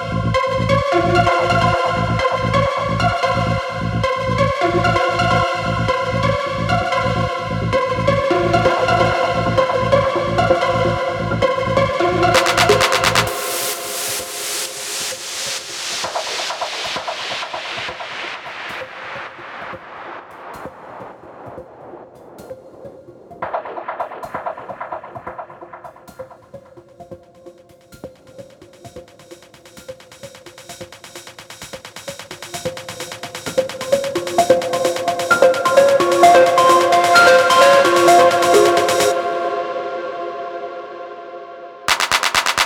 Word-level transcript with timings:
you. 0.00 0.29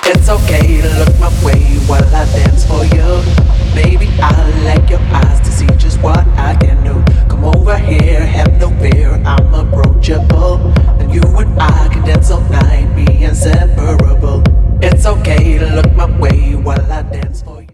It's 0.06 0.28
okay 0.28 0.82
to 0.82 0.88
look 0.98 1.18
my 1.18 1.30
way 1.42 1.63